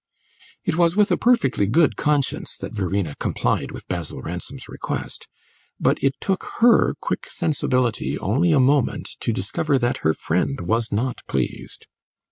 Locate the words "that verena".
2.57-3.13